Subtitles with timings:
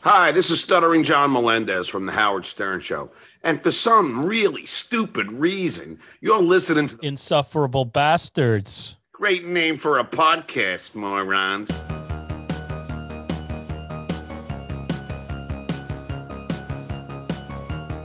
[0.00, 3.10] Hi, this is Stuttering John Melendez from The Howard Stern Show.
[3.42, 8.96] And for some really stupid reason, you're listening to Insufferable Bastards.
[9.12, 11.70] Great name for a podcast, morons.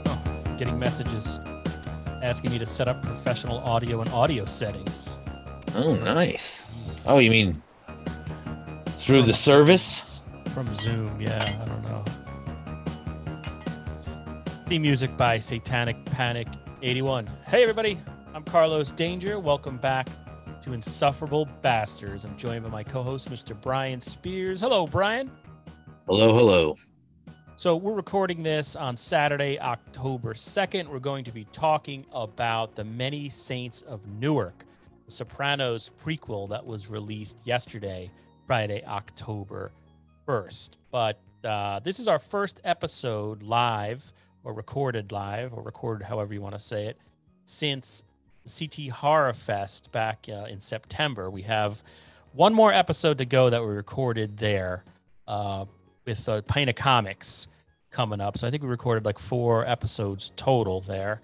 [0.06, 1.38] Oh, getting messages
[2.22, 5.16] asking me to set up professional audio and audio settings.
[5.74, 6.62] Oh, nice.
[7.06, 7.62] Oh, you mean
[8.86, 10.09] through the service?
[10.60, 12.04] From Zoom, yeah, I don't know.
[14.66, 16.48] Theme music by Satanic Panic
[16.82, 17.26] 81.
[17.46, 17.98] Hey, everybody,
[18.34, 19.40] I'm Carlos Danger.
[19.40, 20.06] Welcome back
[20.62, 22.26] to Insufferable Bastards.
[22.26, 23.58] I'm joined by my co host, Mr.
[23.58, 24.60] Brian Spears.
[24.60, 25.30] Hello, Brian.
[26.06, 26.76] Hello, hello.
[27.56, 30.88] So, we're recording this on Saturday, October 2nd.
[30.88, 34.66] We're going to be talking about The Many Saints of Newark,
[35.06, 38.10] the Sopranos prequel that was released yesterday,
[38.46, 39.72] Friday, October
[40.26, 40.70] 1st.
[40.90, 44.12] But uh, this is our first episode live
[44.44, 46.98] or recorded live or recorded however you want to say it
[47.44, 48.04] since
[48.46, 51.30] CT Horror Fest back uh, in September.
[51.30, 51.82] We have
[52.32, 54.84] one more episode to go that we recorded there.
[55.26, 55.66] Uh,
[56.10, 57.48] with uh, of Comics
[57.90, 58.38] coming up.
[58.38, 61.20] So I think we recorded like four episodes total there.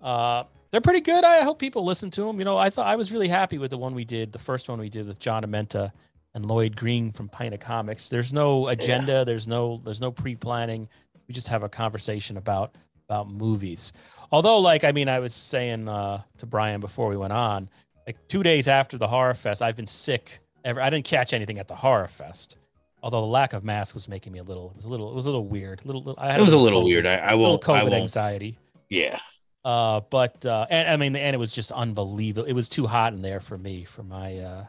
[0.00, 1.24] Uh, they're pretty good.
[1.24, 2.38] I hope people listen to them.
[2.38, 4.68] You know, I thought I was really happy with the one we did, the first
[4.68, 5.92] one we did with John Amenta
[6.38, 8.08] and Lloyd Green from Pint of Comics.
[8.08, 9.12] There's no agenda.
[9.12, 9.24] Yeah.
[9.24, 10.88] There's no there's no pre-planning.
[11.26, 12.76] We just have a conversation about
[13.08, 13.92] about movies.
[14.30, 17.68] Although, like I mean, I was saying uh, to Brian before we went on,
[18.06, 20.40] like two days after the horror fest, I've been sick.
[20.64, 22.56] Ever I didn't catch anything at the horror fest
[23.02, 25.14] although the lack of mask was making me a little it was a little it
[25.14, 27.34] was a little weird little, little I had it was a little, weird I, I
[27.34, 27.94] won't COVID I won't.
[27.94, 29.20] anxiety yeah
[29.64, 33.12] uh but uh and I mean and it was just unbelievable it was too hot
[33.12, 34.64] in there for me for my uh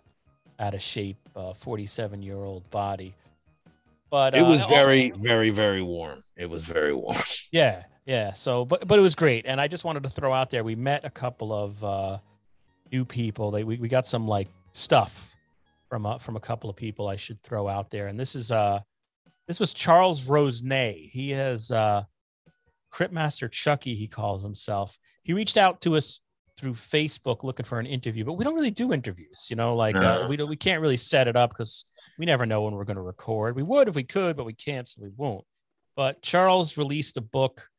[0.59, 3.15] out of shape uh 47 year old body
[4.09, 7.17] but it was uh, very oh, very very warm it was very warm
[7.51, 10.49] yeah yeah so but but it was great and I just wanted to throw out
[10.49, 12.17] there we met a couple of uh
[12.91, 15.35] new people they we, we got some like stuff
[15.89, 18.07] from a, from a couple of people I should throw out there.
[18.07, 18.79] And this is uh
[19.47, 21.09] this was Charles Rosenay.
[21.11, 22.03] He has uh
[22.93, 24.97] Cryptmaster Chucky, he calls himself.
[25.23, 26.21] He reached out to us
[26.59, 29.95] through Facebook looking for an interview, but we don't really do interviews, you know, like
[29.95, 31.85] uh, we don't, we can't really set it up because
[32.17, 33.55] we never know when we're going to record.
[33.55, 35.45] We would if we could, but we can't, so we won't.
[35.95, 37.69] But Charles released a book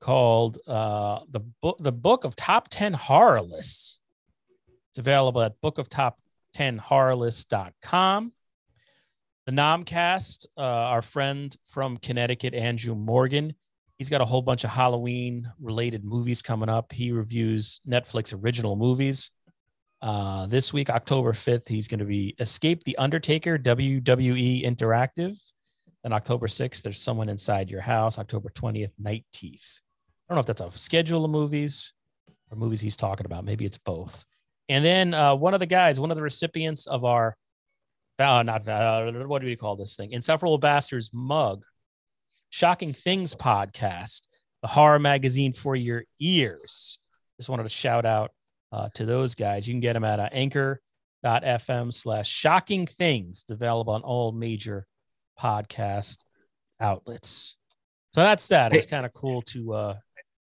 [0.00, 4.00] called uh, the book the book of top 10 horror lists.
[4.90, 6.18] It's available at Book of Top
[6.56, 8.32] 10horrorlist.com.
[9.46, 13.54] The Nomcast, uh, our friend from Connecticut, Andrew Morgan,
[14.00, 16.90] he's got a whole bunch of Halloween related movies coming up.
[16.90, 19.30] He reviews Netflix original movies.
[20.00, 25.36] Uh, this week, October 5th, he's going to be Escape the Undertaker, WWE Interactive.
[26.02, 28.18] And October 6th, there's someone inside your house.
[28.18, 29.82] October 20th, Night Teeth.
[30.26, 31.92] I don't know if that's a schedule of movies
[32.50, 33.44] or movies he's talking about.
[33.44, 34.24] Maybe it's both.
[34.70, 37.36] And then uh, one of the guys, one of the recipients of our,
[38.18, 40.12] uh, not uh, what do we call this thing?
[40.12, 41.64] Insufferable Bastards mug,
[42.50, 44.26] Shocking Things podcast,
[44.62, 46.98] the horror magazine for your ears.
[47.38, 48.32] Just wanted to shout out
[48.72, 49.66] uh, to those guys.
[49.66, 54.86] You can get them at uh, anchor.fm slash shocking things, available on all major
[55.40, 56.24] podcast
[56.80, 57.56] outlets.
[58.14, 58.72] So that's that.
[58.74, 59.96] It's kind of cool to uh,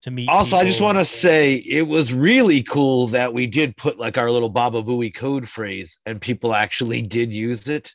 [0.03, 0.29] to meet.
[0.29, 4.19] Also, I just want to say it was really cool that we did put like
[4.19, 7.95] our little Baba Booey code phrase and people actually did use it.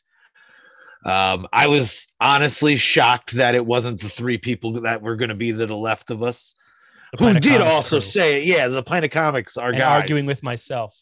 [1.04, 5.34] Um, I was honestly shocked that it wasn't the three people that were going to
[5.34, 6.54] be to the left of us
[7.18, 8.00] who did also crew.
[8.00, 9.82] say, yeah, the Pint of Comics are guys.
[9.82, 10.98] arguing with myself.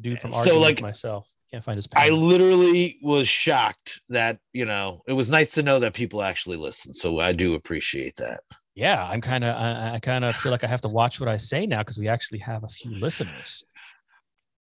[0.00, 1.28] Dude from arguing so, like, with myself.
[1.50, 1.86] Can't find his.
[1.86, 2.02] Pen.
[2.02, 6.56] I literally was shocked that you know it was nice to know that people actually
[6.56, 6.92] listen.
[6.92, 8.40] So I do appreciate that
[8.74, 11.28] yeah, I'm kind of I, I kind of feel like I have to watch what
[11.28, 13.64] I say now because we actually have a few listeners.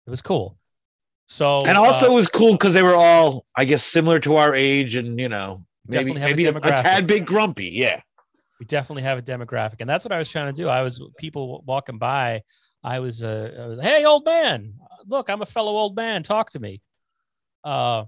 [0.05, 0.57] It was cool.
[1.27, 4.35] So and also uh, it was cool because they were all, I guess, similar to
[4.35, 7.69] our age, and you know, maybe maybe a, a, tad bit grumpy.
[7.69, 8.01] Yeah,
[8.59, 10.67] we definitely have a demographic, and that's what I was trying to do.
[10.67, 12.43] I was people walking by.
[12.85, 14.73] I was, uh, hey, old man,
[15.07, 16.21] look, I'm a fellow old man.
[16.21, 16.81] Talk to me.
[17.63, 18.03] Uh,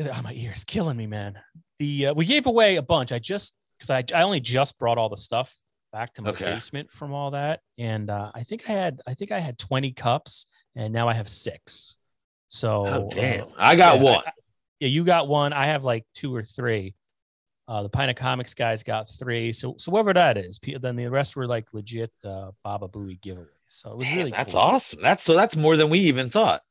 [0.00, 1.38] oh, my ears killing me, man.
[1.78, 3.12] The uh, we gave away a bunch.
[3.12, 5.54] I just because I, I only just brought all the stuff
[5.92, 6.44] back to my okay.
[6.44, 9.92] basement from all that and uh, i think i had i think i had 20
[9.92, 10.46] cups
[10.76, 11.96] and now i have six
[12.48, 13.44] so oh, damn.
[13.44, 14.30] Uh, i got yeah, one I,
[14.80, 16.94] yeah you got one i have like two or three
[17.68, 19.52] uh, the Pint of Comics guys got three.
[19.52, 23.48] So, so whoever that is, then the rest were like legit uh, Baba Booey giveaways.
[23.66, 24.60] So it was Damn, really that's cool.
[24.60, 25.02] awesome.
[25.02, 26.62] That's so that's more than we even thought.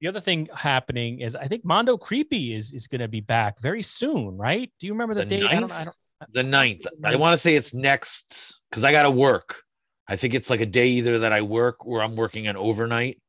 [0.00, 3.60] The other thing happening is I think Mondo Creepy is is going to be back
[3.60, 4.70] very soon, right?
[4.80, 5.44] Do you remember the, The date?
[5.44, 5.70] I don't.
[5.70, 5.96] I don't,
[6.32, 6.86] The ninth.
[7.04, 9.62] I want to say it's next because I got to work.
[10.08, 13.20] I think it's like a day either that I work or I'm working an overnight.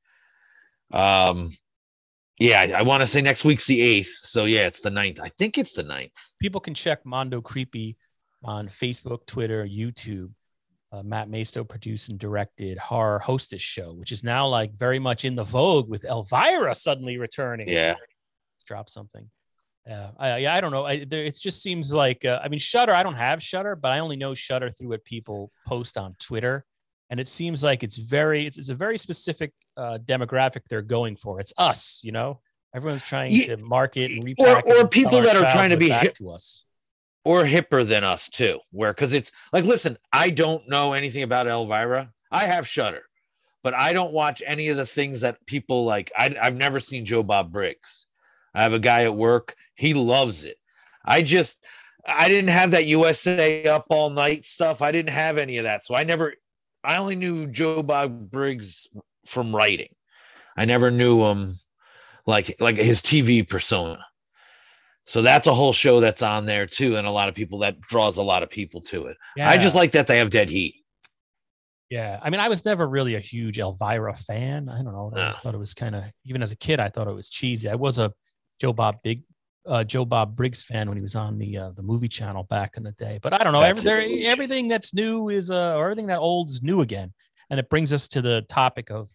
[0.96, 1.50] Um,
[2.40, 4.14] yeah, I, I want to say next week's the eighth.
[4.24, 5.20] So yeah, it's the ninth.
[5.22, 6.14] I think it's the ninth.
[6.40, 7.98] people can check Mondo Creepy
[8.44, 10.32] on Facebook, Twitter, YouTube.
[10.92, 15.26] Uh, Matt Maisto produced and directed Horror Hostess Show, which is now like very much
[15.26, 17.68] in the vogue with Elvira suddenly returning.
[17.68, 17.96] Yeah.
[18.66, 19.30] drop something.
[19.86, 20.86] Yeah, I, yeah, I don't know.
[20.86, 22.94] I, there, it just seems like uh, I mean, Shutter.
[22.94, 26.66] I don't have Shutter, but I only know Shutter through what people post on Twitter,
[27.10, 31.16] and it seems like it's very, it's, it's a very specific uh, demographic they're going
[31.16, 31.40] for.
[31.40, 32.40] It's us, you know.
[32.76, 35.90] Everyone's trying Yeah, to market and or- or and people that are trying to be
[35.90, 36.66] hip- to us.
[37.24, 38.60] or hipper than us too.
[38.72, 42.12] Where because it's like, listen, I don't know anything about Elvira.
[42.32, 43.04] I have Shutter,
[43.64, 46.12] but I don't watch any of the things that people like.
[46.18, 48.08] I, I've never seen Joe Bob Briggs.
[48.54, 49.56] I have a guy at work.
[49.76, 50.58] He loves it.
[51.06, 51.58] I just
[52.06, 54.82] I didn't have that USA up all night stuff.
[54.82, 55.86] I didn't have any of that.
[55.86, 56.34] So I never
[56.86, 58.88] I only knew Joe Bob Briggs
[59.26, 59.90] from writing.
[60.58, 61.60] I never knew him
[62.26, 64.04] like like his TV persona.
[65.08, 67.80] So that's a whole show that's on there too, and a lot of people that
[67.82, 69.18] draws a lot of people to it.
[69.36, 69.50] Yeah.
[69.50, 70.76] I just like that they have dead heat.
[71.90, 74.70] Yeah, I mean, I was never really a huge Elvira fan.
[74.70, 75.12] I don't know.
[75.16, 75.32] I No.
[75.34, 77.70] thought it was kind of even as a kid, I thought it was cheesy.
[77.70, 78.12] I was a
[78.60, 79.22] Joe Bob Big,
[79.68, 82.78] uh, Joe Bob Briggs fan when he was on the uh, the movie channel back
[82.78, 83.20] in the day.
[83.22, 83.62] But I don't know.
[83.62, 87.14] That's Every, there, everything that's new is uh, or everything that old is new again,
[87.50, 89.10] and it brings us to the topic of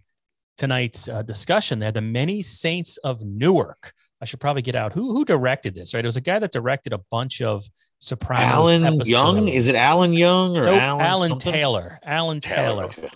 [0.57, 1.79] tonight's uh, discussion.
[1.79, 3.93] There, the Many Saints of Newark.
[4.23, 5.95] I should probably get out who who directed this.
[5.95, 7.65] Right, it was a guy that directed a bunch of
[8.01, 8.71] Sopranos.
[8.71, 9.49] Alan Young?
[9.49, 9.75] Is it.
[9.75, 11.39] Alan Young or Nope, Alan, Alan?
[11.39, 11.99] Taylor.
[12.03, 13.11] Alan Taylor okay.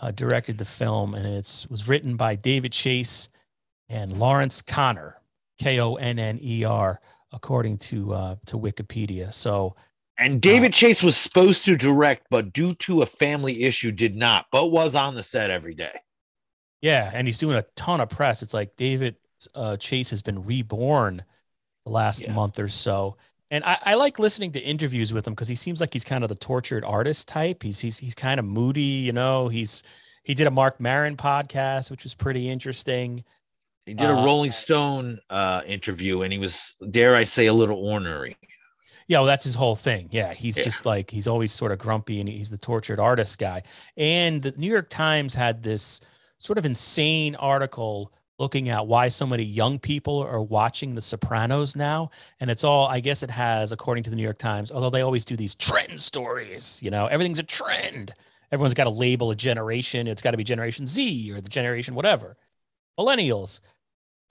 [0.00, 3.28] uh, directed the film, and it was written by David Chase
[3.88, 5.20] and Lawrence Konner,
[5.62, 7.00] K O N N E R,
[7.32, 9.32] according to uh, to Wikipedia.
[9.32, 9.76] So
[10.18, 14.46] And David Chase was supposed to direct, but due to a family issue, did not,
[14.52, 15.98] but was on the set every day.
[16.80, 18.42] yeah, and he's doing a ton of press.
[18.42, 19.16] It's like David
[19.54, 21.24] uh, Chase has been reborn
[21.84, 22.32] the last Yeah.
[22.34, 23.16] month or so.
[23.50, 26.24] And I, I like listening to interviews with him because he seems like he's kind
[26.24, 27.62] of the tortured artist type.
[27.62, 29.48] He's he's he's kind of moody, you know.
[29.48, 29.82] He's
[30.24, 33.24] he did a Mark Maron podcast, which was pretty interesting.
[33.86, 37.52] He did a Uh, Rolling Stone uh, interview, and he was, dare I say, a
[37.52, 38.36] little ornery.
[39.08, 40.08] Yeah, well, that's his whole thing.
[40.12, 40.64] Yeah, he's Yeah.
[40.64, 43.62] just like he's always sort of grumpy, and he's the tortured artist guy.
[43.96, 46.00] And the New York Times had this
[46.38, 51.76] sort of insane article looking at why so many young people are watching The Sopranos
[51.76, 54.70] now, and it's all I guess it has, according to the New York Times.
[54.70, 58.14] Although they always do these trend stories, you know, everything's a trend.
[58.52, 60.06] Everyone's got to label a generation.
[60.06, 62.36] It's got to be Generation Z or the generation whatever,
[62.98, 63.60] millennials.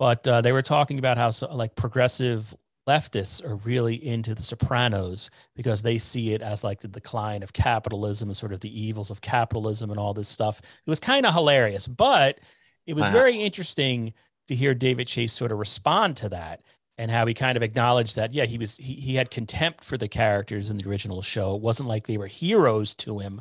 [0.01, 2.55] But uh, they were talking about how so, like progressive
[2.89, 7.53] leftists are really into the Sopranos because they see it as like the decline of
[7.53, 10.59] capitalism and sort of the evils of capitalism and all this stuff.
[10.59, 12.39] It was kind of hilarious, but
[12.87, 13.11] it was Wow.
[13.11, 14.15] very interesting
[14.47, 16.63] to hear David Chase sort of respond to that
[16.97, 19.99] and how he kind of acknowledged that yeah he was he, he had contempt for
[19.99, 21.53] the characters in the original show.
[21.55, 23.39] It wasn't like they were heroes to him.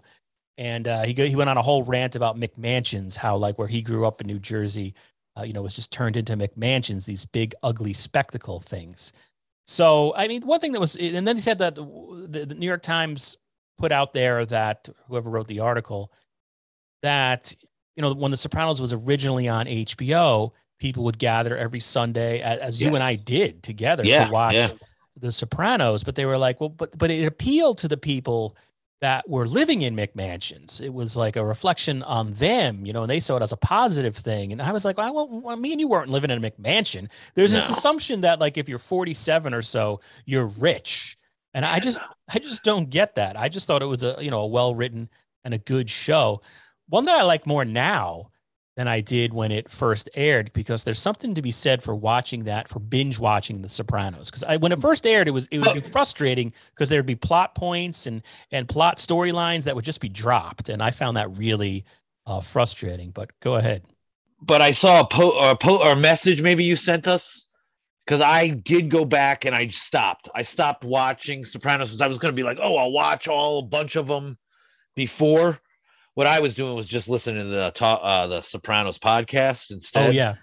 [0.59, 3.67] And uh, he go, he went on a whole rant about McMansions, how like where
[3.69, 4.93] he grew up in New Jersey,
[5.41, 9.13] uh, you know, was just turned into McMansions, these big ugly spectacle things.
[9.67, 12.67] So, I mean, one thing that was, and then he said that the, the New
[12.67, 13.37] York Times
[13.79, 16.13] put out there that whoever wrote the article
[17.03, 17.55] that,
[17.97, 22.81] you know, when The Sopranos was originally on HBO, people would gather every Sunday, as
[22.81, 24.71] you and I did together Yeah, to watch yeah.
[25.17, 26.03] The Sopranos.
[26.03, 28.57] But they were like, well, but but it appealed to the people
[29.01, 30.81] that were living in McMansions.
[30.81, 33.57] It was like a reflection on them, you know, and they saw it as a
[33.57, 34.53] positive thing.
[34.53, 37.09] And I was like, well, well me and you weren't living in a McMansion.
[37.35, 41.17] There's this assumption that like if you're 47 or so, you're rich.
[41.55, 42.01] And I just
[42.33, 43.37] I just don't get that.
[43.37, 45.09] I just thought it was a, you know, a well-written
[45.45, 46.43] and a good show.
[46.89, 48.31] One that I like more now
[48.77, 52.45] than I did when it first aired because there's something to be said for watching
[52.45, 55.75] that for binge watching The Sopranos because when it first aired it was it would
[55.75, 58.23] be frustrating because there would be plot points and
[58.53, 61.85] and plot storylines that would just be dropped and I found that really
[62.27, 63.11] uh, frustrating.
[63.11, 63.83] But go ahead.
[64.41, 67.47] But I saw a po or a po or a message maybe you sent us
[68.07, 70.29] because I did go back and I stopped.
[70.35, 73.59] I stopped watching Sopranos because I was going to be like, oh, I'll watch all
[73.59, 74.39] a bunch of them
[74.97, 75.59] before.
[76.15, 80.09] What I was doing was just listening to the uh, the Sopranos podcast instead.
[80.09, 80.35] Oh yeah,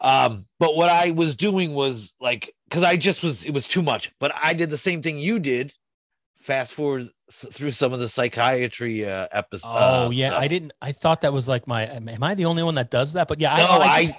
[0.00, 3.82] Um, but what I was doing was like, because I just was, it was too
[3.82, 4.12] much.
[4.18, 5.72] But I did the same thing you did.
[6.40, 9.72] Fast forward through some of the psychiatry uh, episodes.
[9.74, 10.36] oh yeah.
[10.36, 10.72] I didn't.
[10.82, 11.86] I thought that was like my.
[11.86, 13.28] Am I the only one that does that?
[13.28, 14.18] But yeah, No, I, I, I- just,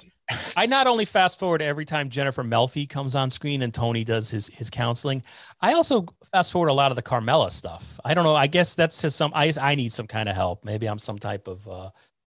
[0.66, 4.48] not only fast forward every time Jennifer Melfi comes on screen and Tony does his
[4.48, 5.22] his counseling.
[5.60, 8.00] I also fast forward a lot of the Carmela stuff.
[8.04, 8.34] I don't know.
[8.34, 9.32] I guess that's just some.
[9.34, 10.64] I I need some kind of help.
[10.64, 11.90] Maybe I'm some type of uh,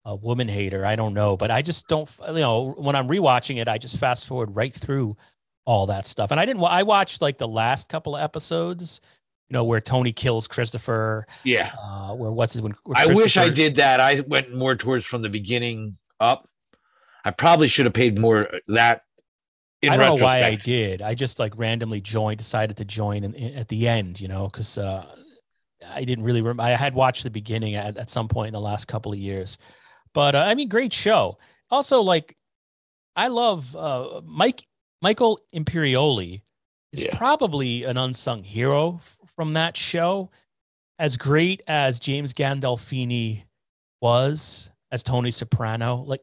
[0.05, 0.85] a woman hater.
[0.85, 2.09] I don't know, but I just don't.
[2.27, 5.15] You know, when I'm rewatching it, I just fast forward right through
[5.65, 6.31] all that stuff.
[6.31, 6.63] And I didn't.
[6.63, 9.01] I watched like the last couple of episodes.
[9.49, 11.25] You know, where Tony kills Christopher.
[11.45, 11.71] Yeah.
[11.81, 12.61] Uh, where what's his?
[12.61, 14.01] When, I wish I did that.
[14.01, 16.49] I went more towards from the beginning up.
[17.25, 19.01] I probably should have paid more uh, that.
[19.83, 21.01] I don't know why I did.
[21.01, 24.47] I just like randomly joined, decided to join in, in, at the end, you know,
[24.47, 25.05] because uh,
[25.87, 26.63] I didn't really remember.
[26.63, 29.57] I had watched the beginning at, at some point in the last couple of years,
[30.13, 31.37] but uh, I mean, great show.
[31.69, 32.35] Also, like,
[33.15, 34.65] I love uh, Mike
[35.01, 36.41] Michael Imperioli
[36.91, 37.17] is yeah.
[37.17, 40.31] probably an unsung hero f- from that show.
[40.99, 43.43] As great as James Gandolfini
[44.01, 46.21] was as Tony Soprano, like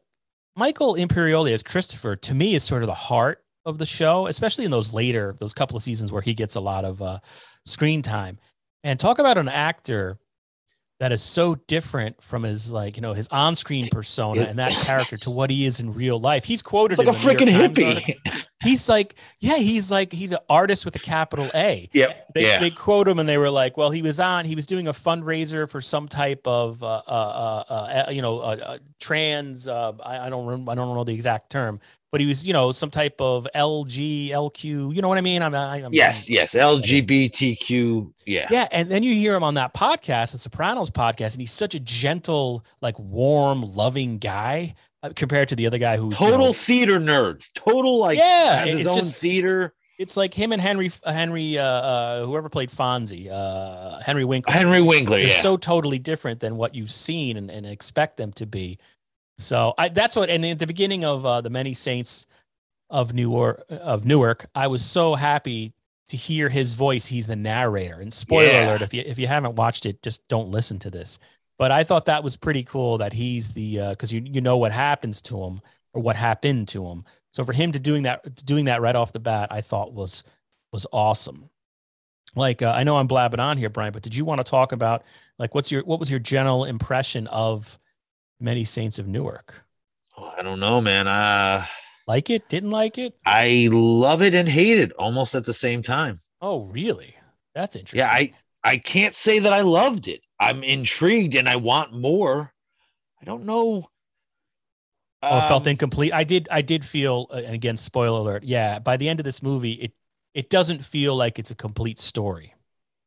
[0.56, 4.64] Michael Imperioli as Christopher, to me, is sort of the heart of the show, especially
[4.64, 7.18] in those later, those couple of seasons where he gets a lot of uh,
[7.64, 8.38] screen time.
[8.84, 10.18] And talk about an actor
[11.00, 15.16] that is so different from his like you know his on-screen persona and that character
[15.18, 16.44] to what he is in real life.
[16.44, 18.14] He's quoted like a freaking hippie.
[18.64, 21.88] He's like, yeah, he's like he's an artist with a capital A.
[21.92, 22.33] Yep.
[22.35, 22.59] They, yeah.
[22.59, 24.92] they quote him and they were like, well, he was on, he was doing a
[24.92, 29.68] fundraiser for some type of, uh, uh, uh, uh you know, uh, uh, trans.
[29.68, 31.78] I, I, don't, remember, I don't know the exact term,
[32.11, 34.94] but he was, you know, some type of LG, LQ.
[34.94, 35.42] You know what I mean?
[35.42, 38.12] I'm, I'm yes, I'm, yes, LGBTQ.
[38.26, 38.68] Yeah, yeah.
[38.73, 41.80] And then you hear him on that podcast, the Sopranos podcast, and he's such a
[41.80, 44.75] gentle, like warm, loving guy
[45.11, 48.80] compared to the other guy who's total you know, theater nerds, total like yeah, his
[48.80, 49.75] it's own just theater.
[49.99, 54.52] It's like him and Henry, uh, Henry, uh, uh, whoever played Fonzie, uh, Henry Winkler.
[54.52, 55.40] Henry Winkler, yeah.
[55.40, 58.78] so totally different than what you've seen and, and expect them to be.
[59.38, 60.30] So I, that's what.
[60.30, 62.26] And at the beginning of uh, the Many Saints
[62.90, 65.75] of Newark, of Newark, I was so happy
[66.08, 67.06] to hear his voice.
[67.06, 68.00] He's the narrator.
[68.00, 68.66] And spoiler yeah.
[68.66, 71.18] alert: if you if you haven't watched it, just don't listen to this.
[71.58, 74.56] But I thought that was pretty cool that he's the because uh, you you know
[74.56, 75.61] what happens to him
[75.92, 77.04] or what happened to him.
[77.30, 80.25] So for him to doing that doing that right off the bat, I thought was
[80.73, 81.50] was awesome.
[82.34, 84.73] Like uh, I know I'm blabbing on here, Brian, but did you want to talk
[84.73, 85.04] about
[85.38, 87.78] like what's your what was your general impression of
[88.40, 89.64] many saints of Newark?
[90.16, 91.06] Oh, I don't know, man.
[91.06, 91.64] Uh
[92.06, 92.49] like it?
[92.49, 93.14] Didn't like it?
[93.25, 96.16] I love it and hate it almost at the same time.
[96.40, 97.14] Oh, really?
[97.54, 98.00] That's interesting.
[98.00, 98.32] Yeah, I
[98.64, 100.20] I can't say that I loved it.
[100.44, 102.52] I'm intrigued and I want more.
[103.20, 103.88] I don't know.
[105.22, 106.12] Oh, it felt um, incomplete.
[106.12, 106.48] I did.
[106.50, 108.44] I did feel, uh, and again, spoiler alert.
[108.44, 109.92] Yeah, by the end of this movie, it
[110.34, 112.54] it doesn't feel like it's a complete story.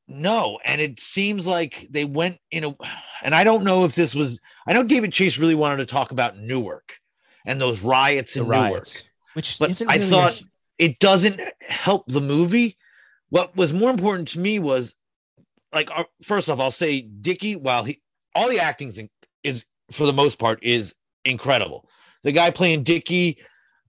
[0.08, 2.76] No, and it seems like they went in a,
[3.22, 4.40] and I don't know if this was.
[4.68, 6.98] I know David Chase really wanted to talk about Newark
[7.46, 9.04] and those riots in the Newark, riots,
[9.34, 10.46] which but really I thought a...
[10.80, 12.78] it doesn't help the movie.
[13.30, 14.96] What was more important to me was,
[15.74, 17.56] like, uh, first off, I'll say Dickie.
[17.56, 18.02] While he,
[18.36, 19.02] all the acting is
[19.44, 20.96] is for the most part is
[21.26, 21.88] incredible.
[22.24, 23.40] The guy playing Dickie,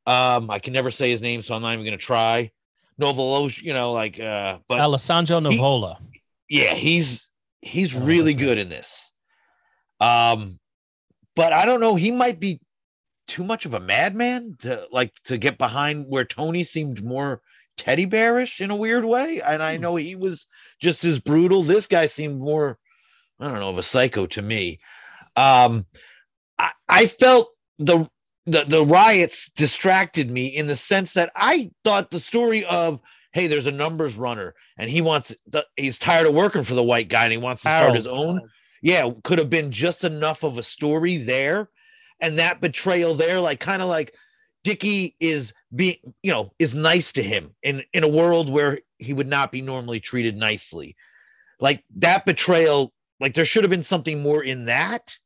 [0.07, 2.51] um, I can never say his name, so I'm not even gonna try.
[3.01, 5.99] Novolo, you know, like uh but Alessandro Nivola.
[6.49, 7.31] He, yeah, he's
[7.61, 9.11] he's oh, really good in this.
[10.01, 10.59] Um,
[11.35, 12.61] but I don't know, he might be
[13.27, 17.43] too much of a madman to like to get behind where Tony seemed more
[17.79, 19.41] teddy bearish in a weird way.
[19.41, 19.83] And I hmm.
[19.83, 20.47] know he was
[20.81, 21.63] just as brutal.
[21.63, 22.79] This guy seemed more,
[23.41, 24.81] I don't know, of a psycho to me.
[25.37, 25.87] Um,
[26.59, 28.09] I, I felt the
[28.47, 33.01] the the riots distracted me in the sense that I thought the story of
[33.33, 36.83] hey, there's a numbers runner and he wants the, he's tired of working for the
[36.83, 38.41] white guy and he wants to start his own.
[38.81, 41.69] Yeah, could have been just enough of a story there,
[42.21, 44.15] and that betrayal there, like kind of like
[44.65, 49.13] Dickie is being, you know, is nice to him in in a world where he
[49.13, 50.97] would not be normally treated nicely.
[51.61, 55.17] Like that betrayal, like there should have been something more in that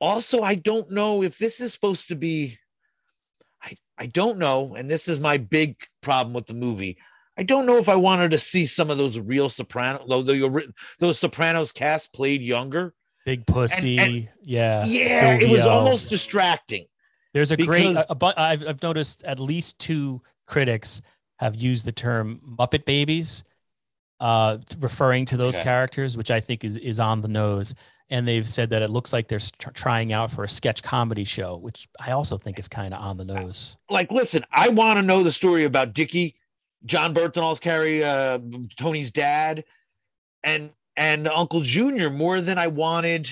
[0.00, 2.58] also, I don't know if this is supposed to be.
[3.62, 6.96] I, I don't know, and this is my big problem with the movie.
[7.36, 10.66] I don't know if I wanted to see some of those real soprano, those,
[10.98, 12.94] those Sopranos cast played younger.
[13.26, 15.20] Big pussy, and, and, yeah, yeah.
[15.20, 15.48] Silvio.
[15.48, 16.86] It was almost distracting.
[17.32, 17.96] There's a great.
[17.96, 21.00] A, a, I've I've noticed at least two critics
[21.38, 23.44] have used the term Muppet Babies,
[24.18, 25.64] uh, referring to those okay.
[25.64, 27.74] characters, which I think is is on the nose
[28.10, 31.24] and they've said that it looks like they're tr- trying out for a sketch comedy
[31.24, 33.76] show, which I also think is kind of on the nose.
[33.88, 36.34] Like, listen, I want to know the story about Dickie,
[36.84, 38.40] Jon Bernthal's carry uh,
[38.76, 39.64] Tony's dad,
[40.42, 43.30] and and Uncle Junior more than I wanted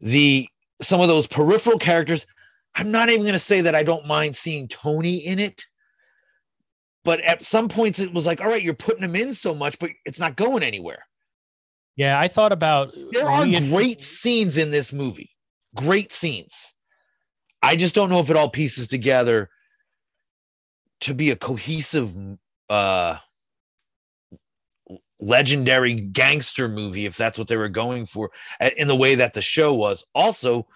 [0.00, 0.48] the
[0.80, 2.26] some of those peripheral characters.
[2.74, 5.64] I'm not even going to say that I don't mind seeing Tony in it.
[7.04, 9.78] But at some points, it was like, all right, you're putting him in so much,
[9.78, 11.04] but it's not going anywhere.
[11.96, 15.30] Yeah, I thought about There are great scenes in this movie,
[15.74, 16.74] great scenes.
[17.62, 19.50] I just don't know if it all pieces together
[21.00, 22.14] to be a cohesive,
[22.68, 23.16] uh,
[25.18, 28.30] legendary gangster movie, if that's what they were going for,
[28.76, 30.04] in the way that the show was.
[30.14, 30.66] Also,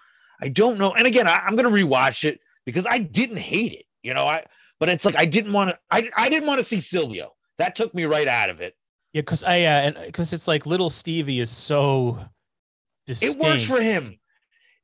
[0.41, 0.93] I don't know.
[0.93, 3.85] And again, I, I'm going to rewatch it because I didn't hate it.
[4.03, 4.45] You know, I
[4.79, 5.79] but it's like I didn't want to.
[5.91, 7.33] I I didn't want to see Silvio.
[7.57, 8.75] That took me right out of it.
[9.13, 12.19] Yeah, because I uh, because it's like little Stevie is so
[13.07, 13.37] distinct.
[13.37, 14.19] It works for him.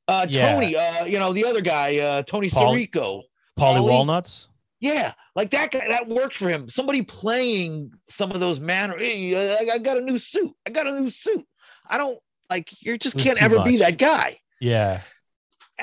[0.07, 0.53] Uh, Yeah.
[0.53, 3.21] Tony, uh, you know the other guy, uh, Tony Paul- Sirico.
[3.59, 3.83] Pauly?
[3.83, 4.47] Walnuts.
[4.79, 5.87] Yeah, like that guy.
[5.87, 6.67] That worked for him.
[6.67, 8.97] Somebody playing some of those manner.
[8.97, 10.51] Hey, uh, I, I got a new suit.
[10.65, 11.45] I got a new suit.
[11.87, 12.17] I don't
[12.49, 12.73] like.
[12.81, 14.39] You just can't ever be that guy.
[14.59, 15.01] Yeah,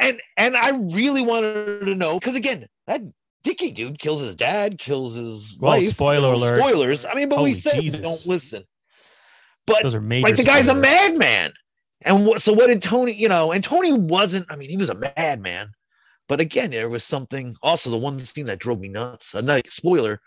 [0.01, 3.03] and and I really wanted to know because again, that
[3.43, 5.85] Dicky dude kills his dad, kills his Well, wife.
[5.85, 6.59] spoiler alert.
[6.59, 7.05] Spoilers.
[7.07, 8.01] I mean, but we Holy said Jesus.
[8.01, 8.65] don't listen.
[9.67, 10.27] But those are major.
[10.29, 11.53] like the guy's a madman,
[12.03, 12.41] and what?
[12.41, 13.13] So what did Tony?
[13.13, 14.47] You know, and Tony wasn't.
[14.51, 15.69] I mean, he was a madman,
[16.27, 17.55] but again, there was something.
[17.63, 19.35] Also, the one scene that drove me nuts.
[19.35, 20.21] Another spoiler.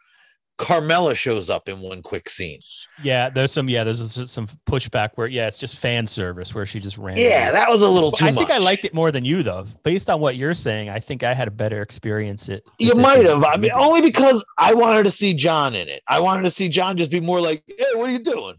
[0.61, 2.59] Carmela shows up in one quick scene.
[3.01, 3.67] Yeah, there's some.
[3.67, 7.17] Yeah, there's some pushback where yeah, it's just fan service where she just ran.
[7.17, 8.47] Yeah, that was a little too I much.
[8.47, 9.65] think I liked it more than you though.
[9.83, 12.47] Based on what you're saying, I think I had a better experience.
[12.47, 12.63] It.
[12.77, 13.43] You might have.
[13.43, 16.03] I mean, only because I wanted to see John in it.
[16.07, 18.55] I wanted to see John just be more like, "Hey, what are you doing?"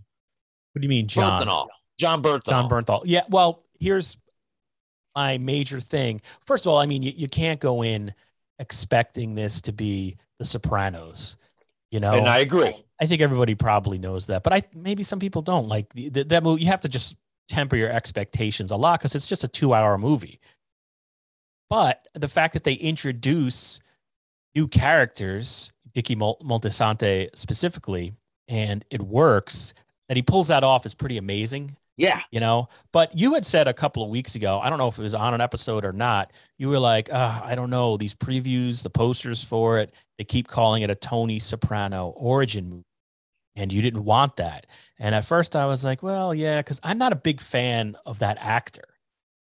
[0.73, 1.47] What do you mean, John?
[1.47, 1.68] Bernthal.
[1.99, 2.49] Jon Bernthal.
[2.49, 3.02] Jon Bernthal.
[3.04, 3.23] Yeah.
[3.28, 4.16] Well, here's
[5.14, 6.21] my major thing.
[6.40, 8.14] First of all, I mean, you, you can't go in
[8.59, 11.37] expecting this to be The Sopranos.
[11.93, 12.75] You know, And I agree.
[12.99, 16.25] I think everybody probably knows that, but I maybe some people don't like the, the,
[16.25, 16.63] that movie.
[16.63, 17.17] You have to just
[17.49, 20.41] temper your expectations a lot because it's just a two-hour movie.
[21.69, 23.81] But the fact that they introduce
[24.55, 28.15] new characters, Dicky Moltisanti specifically,
[28.49, 29.75] and it works,
[30.09, 32.21] that he pulls that off is pretty amazing Yeah.
[32.31, 34.99] you know but you had said a couple of weeks ago i don't know if
[34.99, 38.15] it was on an episode or not you were like uh, i don't know these
[38.15, 42.83] previews the posters for it they keep calling it a tony soprano origin movie
[43.57, 44.67] and you didn't want that
[44.99, 48.19] and at first i was like well yeah because i'm not a big fan of
[48.21, 48.85] that actor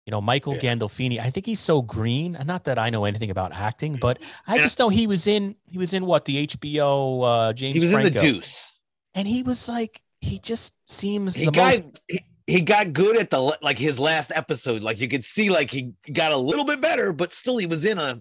[0.04, 0.74] you know michael Yeah.
[0.74, 4.54] gandolfini i think he's so green not that i know anything about acting but i
[4.54, 7.86] And- just know he was in he was in what the hbo uh james He
[7.86, 8.72] was franco in the deuce.
[9.14, 12.20] and he was like he just seems He the got most he,
[12.52, 14.82] he got good at the like his last episode.
[14.82, 17.86] Like you could see like he got a little bit better, but still he was
[17.86, 18.20] in a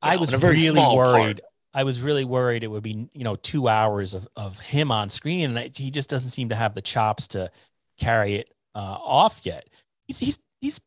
[0.00, 1.20] I know, was really small part.
[1.20, 1.40] worried.
[1.74, 5.10] I was really worried it would be, you know, two hours of, of him on
[5.10, 7.50] screen, and I, he just doesn't seem to have the chops to
[7.98, 9.68] carry it uh, off yet.
[10.06, 10.80] He's he's he's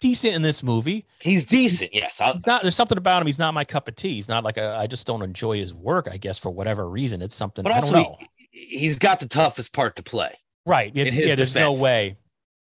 [0.00, 1.04] decent in this movie.
[1.18, 1.92] he's decent.
[1.92, 2.20] Yes.
[2.46, 2.62] Not.
[2.62, 3.26] There's something about him.
[3.26, 4.14] He's not my cup of tea.
[4.14, 4.76] He's not like a.
[4.76, 6.06] I just don't enjoy his work.
[6.08, 8.18] I guess for whatever reason, it's something but I don't also know.
[8.52, 10.32] he, he's got the toughest part to play.
[10.66, 10.92] Right.
[10.94, 12.16] Yeah, there's no way.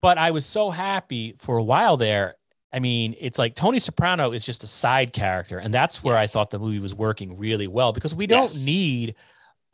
[0.00, 2.34] But I was so happy for a while there.
[2.72, 5.58] I mean, it's like Tony Soprano is just a side character.
[5.58, 8.64] And that's where I thought the movie was working really well because we don't Yes.
[8.64, 9.14] need.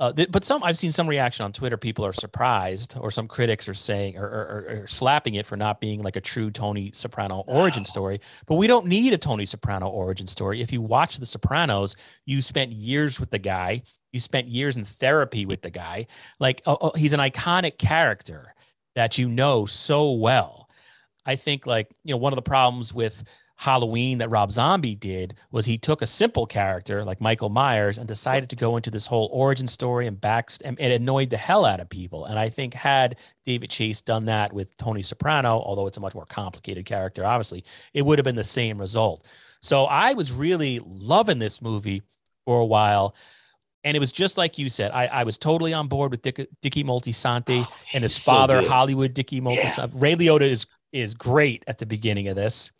[0.00, 1.76] Uh, th- but some I've seen some reaction on Twitter.
[1.76, 5.80] People are surprised, or some critics are saying or, or, or- slapping it for not
[5.80, 7.84] being like a true Tony Soprano origin Wow.
[7.84, 8.20] story.
[8.46, 10.60] But we don't need a Tony Soprano origin story.
[10.60, 13.82] If you watch The Sopranos, you spent years with the guy.
[14.12, 16.06] You spent years in therapy with the guy.
[16.38, 18.54] Like oh, oh, he's an iconic character
[18.94, 20.68] that you know so well.
[21.26, 23.24] I think like you know one of the problems with
[23.58, 28.06] Halloween that Rob Zombie did was he took a simple character like Michael Myers and
[28.06, 31.64] decided to go into this whole origin story and back and it annoyed the hell
[31.64, 32.24] out of people.
[32.26, 36.14] And I think had David Chase done that with Tony Soprano, although it's a much
[36.14, 39.26] more complicated character, obviously, it would have been the same result.
[39.60, 42.02] So I was really loving this movie
[42.44, 43.16] for a while.
[43.84, 44.90] And it was just like you said.
[44.92, 48.32] I, I was totally on board with Dick, Dickie Moltisanti Oh, and his he's so
[48.32, 48.60] father.
[48.66, 49.90] Hollywood Dickie Moltisanti.
[49.94, 52.70] Ray Liotta is is great at the beginning of this.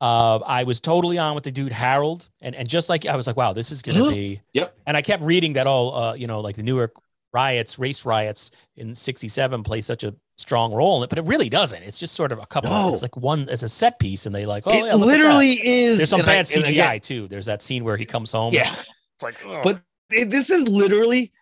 [0.00, 3.26] Uh, I was totally on with the dude Harold, and and just like I was
[3.26, 4.10] like, wow, this is gonna Mhm.
[4.10, 4.40] be.
[4.52, 4.76] Yep.
[4.86, 6.94] And I kept reading that all, uh, you know, like the Newark
[7.32, 11.48] riots, race riots in '67 play such a strong role in it, but it really
[11.48, 11.82] doesn't.
[11.84, 12.70] It's just sort of a couple.
[12.70, 12.92] No.
[12.92, 14.98] It's like one as a set piece, and they like, oh it yeah, look at
[14.98, 15.06] that.
[15.06, 15.98] literally is.
[15.98, 17.28] There's some and I- bad CGI again, too.
[17.28, 18.52] There's that scene where he comes home.
[18.52, 18.74] Yeah.
[18.74, 19.60] It's like, ugh.
[19.62, 19.80] But
[20.14, 21.32] it- this is literally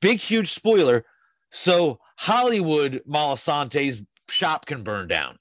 [0.00, 1.04] big, huge spoiler.
[1.50, 5.38] So Hollywood Moltisanti's shop can burn down.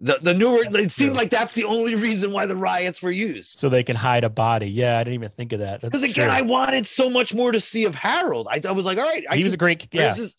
[0.00, 1.16] The the newer it seemed true.
[1.16, 3.56] like that's the only reason why the riots were used.
[3.58, 4.68] so they can hide a body.
[4.70, 5.80] Yeah, I didn't even think of that.
[5.80, 6.36] Because again, true.
[6.36, 8.46] I wanted so much more to see of Harold.
[8.48, 10.36] I, I was like, all right, I he was a can- great, yeah, this is-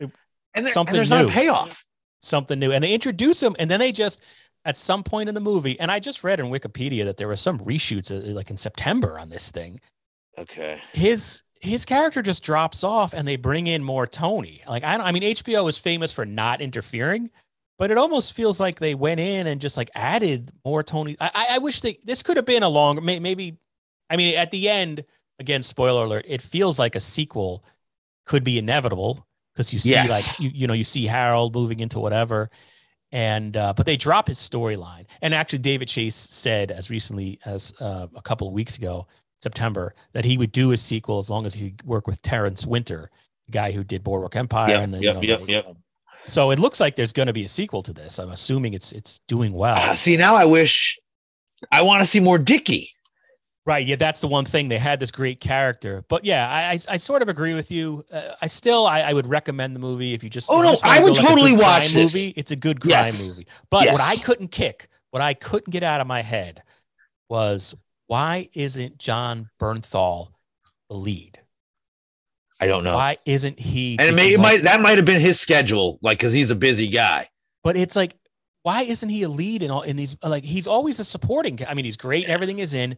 [0.00, 0.20] and, there,
[0.54, 1.28] and something there's not new.
[1.28, 1.84] a payoff.
[2.22, 4.22] something new, and they introduce him, and then they just
[4.64, 7.36] at some point in the movie, and I just read in Wikipedia that there were
[7.36, 9.80] some reshoots uh, like in September on this thing.
[10.38, 10.80] Okay.
[10.92, 14.62] His his character just drops off, and they bring in more Tony.
[14.68, 17.30] Like I don't, I mean, HBO is famous for not interfering,
[17.78, 21.16] but it almost feels like they went in and just like added more Tony.
[21.20, 23.58] I, I wish they this could have been a longer, maybe.
[24.10, 25.04] I mean, at the end,
[25.38, 27.64] again, spoiler alert, it feels like a sequel
[28.26, 30.08] could be inevitable because you see yes.
[30.08, 32.50] like you, you know you see Harold moving into whatever
[33.12, 37.72] and uh, but they drop his storyline and actually david chase said as recently as
[37.80, 39.06] uh, a couple of weeks ago
[39.44, 43.10] september that he would do a sequel as long as he work with terence winter
[43.46, 45.76] the guy who did boardwalk empire yep, and then, yep, you know, yep, yep.
[46.26, 48.90] so it looks like there's going to be a sequel to this i'm assuming it's
[48.92, 50.98] it's doing well uh, see now i wish
[51.70, 52.90] i want to see more dicky
[53.66, 53.86] Right.
[53.86, 54.68] Yeah, that's the one thing.
[54.68, 58.04] They had this great character, but yeah, I I, I sort of agree with you.
[58.12, 60.50] Uh, I still I, I, would recommend the movie if you just.
[60.50, 62.12] Oh no, just I would totally like watch this.
[62.12, 62.34] movie.
[62.36, 63.26] It's a good crime yes.
[63.26, 63.46] movie.
[63.70, 63.92] But yes.
[63.94, 66.62] what I couldn't kick, what I couldn't get out of my head,
[67.30, 67.74] was
[68.14, 70.28] why isn't Jon Bernthal
[70.88, 71.40] the lead?
[72.60, 72.94] I don't know.
[72.94, 73.96] Why isn't he?
[73.98, 76.54] And it, may, it might that might have been his schedule, like because he's a
[76.54, 77.28] busy guy.
[77.64, 78.14] But it's like
[78.62, 81.74] why isn't he a lead in all in these like he's always a supporting i
[81.74, 82.96] mean he's great everything is in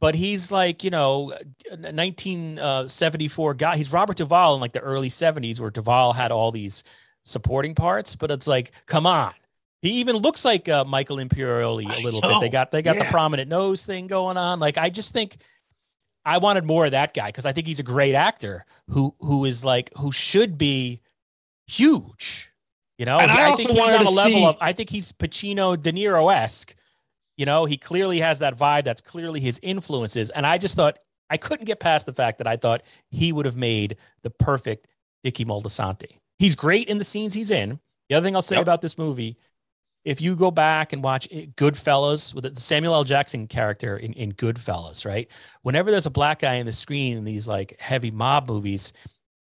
[0.00, 1.34] but he's like you know
[1.68, 6.50] 1974 uh, guy he's robert duvall in like the early 70s where duvall had all
[6.50, 6.82] these
[7.20, 9.34] supporting parts but it's like come on
[9.82, 13.04] he even looks like uh, michael imperioli a little bit they got they got yeah.
[13.04, 15.36] the prominent nose thing going on like i just think
[16.24, 19.44] i wanted more of that guy because i think he's a great actor who who
[19.44, 21.00] is like who should be
[21.66, 22.50] huge
[22.98, 24.46] you know I, I, think he's on a level see...
[24.46, 26.74] of i think he's pacino de niro-esque
[27.36, 28.84] you know, he clearly has that vibe.
[28.84, 30.30] That's clearly his influences.
[30.30, 30.98] And I just thought
[31.30, 34.86] I couldn't get past the fact that I thought he would have made the perfect
[35.22, 36.18] Dickie Moltisanti.
[36.38, 37.80] He's great in the scenes he's in.
[38.08, 38.62] The other thing I'll say yep.
[38.62, 39.38] about this movie,
[40.04, 43.04] if you go back and watch Goodfellas with the Samuel L.
[43.04, 45.30] Jackson character in, in Goodfellas, right?
[45.62, 48.92] Whenever there's a black guy in the screen in these like heavy mob movies,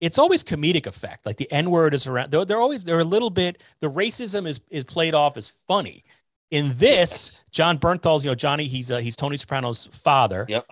[0.01, 1.27] it's always comedic effect.
[1.27, 2.31] Like the N word is around.
[2.31, 3.63] They're, they're always they're a little bit.
[3.81, 6.05] The racism is is played off as funny.
[6.51, 10.47] In this, Jon Bernthal's, you know, Johnny, he's uh, he's Tony Soprano's father.
[10.49, 10.67] Yep.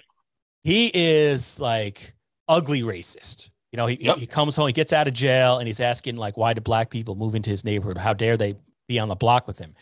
[0.65, 2.15] He is like
[2.49, 3.51] ugly racist.
[3.73, 4.17] You know, he, yep.
[4.17, 6.89] he comes home, he gets out of jail, and he's asking like, why do black
[6.89, 7.99] people move into his neighborhood?
[7.99, 8.55] How dare they
[8.89, 9.75] be on the block with him?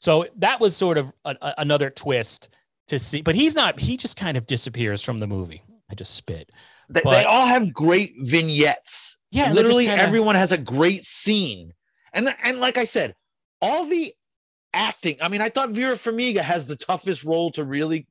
[0.00, 2.48] So that was sort of a, a, another twist
[2.88, 3.22] to see.
[3.22, 3.78] But he's not.
[3.78, 5.62] He just kind of disappears from the movie.
[5.90, 6.50] I just spit.
[6.88, 9.18] They, but, they all have great vignettes.
[9.30, 10.02] Yeah, literally kinda...
[10.02, 11.72] everyone has a great scene,
[12.12, 13.14] and the, and like I said,
[13.60, 14.12] all the
[14.74, 15.16] acting.
[15.20, 18.06] I mean, I thought Vera Farmiga has the toughest role to really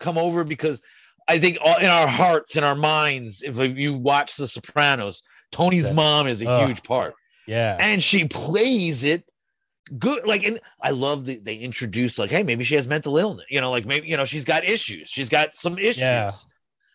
[0.00, 0.80] come over because
[1.28, 5.90] I think all, in our hearts, in our minds, if you watch The Sopranos, Tony's
[5.90, 7.14] mom is a huge part.
[7.46, 9.24] Yeah, and she plays it
[9.98, 10.26] good.
[10.26, 13.46] Like, and I love that they introduce like, hey, maybe she has mental illness.
[13.50, 15.08] You know, like maybe you know she's got issues.
[15.08, 15.98] She's got some issues.
[15.98, 16.30] Yeah.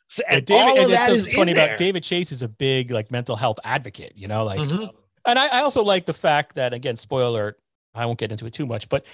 [0.08, 2.92] So, and David, all of and that is funny about David Chase is a big
[2.92, 4.14] like mental health advocate.
[4.16, 4.60] You know, like.
[4.60, 4.86] Mm-hmm.
[5.26, 7.58] And I, I also like the fact that again, spoiler
[7.96, 9.06] I won't get into it too much, but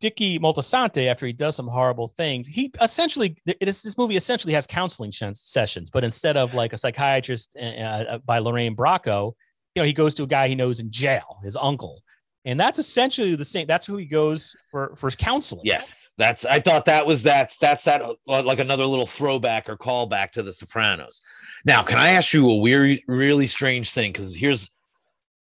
[0.00, 4.66] Dickie Moltisanti, after he does some horrible things, he essentially is, this movie essentially has
[4.66, 9.32] counseling sessions, but instead of like a psychiatrist uh, uh, by Lorraine Bracco,
[9.74, 12.00] you know, he goes to a guy he knows in jail, his uncle,
[12.44, 13.66] and that's essentially the same.
[13.66, 15.62] That's who he goes for for counseling.
[15.64, 16.44] Yes, that's.
[16.44, 20.42] I thought that was that's that's that uh, like another little throwback or callback to
[20.42, 21.20] The Sopranos.
[21.64, 24.12] Now, can I ask you a weird, really strange thing?
[24.12, 24.70] Because here's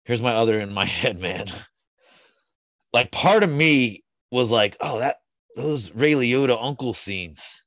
[0.03, 1.51] here's my other in my head, man
[2.95, 5.17] like part of me was like, oh, that
[5.57, 7.61] those Ray Liotta uncle scenes,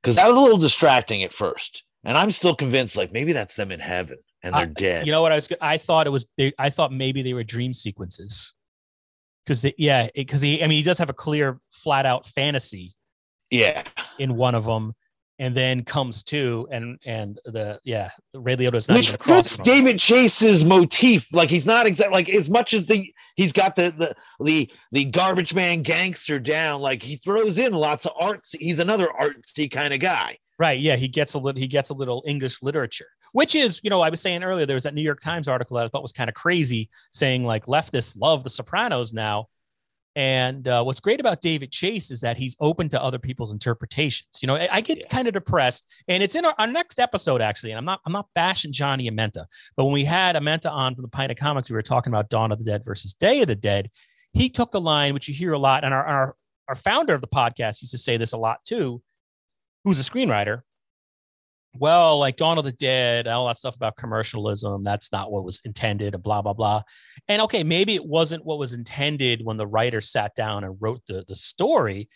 [0.00, 3.56] because that was a little distracting at first, and I'm still convinced like maybe that's
[3.56, 5.06] them in heaven and they're I, dead.
[5.06, 5.48] You know what I was?
[5.60, 6.26] I thought it was.
[6.36, 8.54] They, I thought maybe they were dream sequences,
[9.44, 10.62] because yeah, because he.
[10.62, 12.94] I mean, he does have a clear, flat out fantasy.
[13.50, 13.84] Yeah.
[14.18, 14.94] In one of them,
[15.38, 19.98] and then comes to and and the yeah Ray Liotta is not Which fits David
[19.98, 21.32] Chase's motif.
[21.32, 25.04] Like he's not exactly like as much as the he's got the the the the
[25.04, 26.80] garbage man gangster down.
[26.80, 28.52] Like he throws in lots of arts.
[28.58, 30.38] He's another artsy kind of guy.
[30.58, 30.78] Right.
[30.78, 30.96] Yeah.
[30.96, 31.60] He gets a little.
[31.60, 34.76] He gets a little English literature, which is you know I was saying earlier there
[34.76, 37.66] was that New York Times article that I thought was kind of crazy, saying like
[37.66, 39.48] leftists love The Sopranos now,
[40.14, 44.28] and uh, what's great about David Chase is that he's open to other people's interpretations.
[44.40, 45.08] You know, I, I get yeah.
[45.10, 47.72] kind of depressed, and it's in our, our, next episode actually.
[47.72, 51.02] And I'm not I'm not bashing Johnny Amenta, but when we had Amenta on from
[51.02, 53.48] the Pint of Comics, we were talking about Dawn of the Dead versus Day of
[53.48, 53.90] the Dead.
[54.32, 56.36] He took the line, which you hear a lot, and our our,
[56.68, 59.02] our founder of the podcast used to say this a lot too,
[59.82, 60.62] who's a screenwriter.
[61.76, 65.60] Well, like Dawn of the Dead, all that stuff about commercialism, that's not what was
[65.64, 66.82] intended, and blah, blah, blah.
[67.28, 71.00] And okay, maybe it wasn't what was intended when the writer sat down and wrote
[71.06, 72.08] the, the story,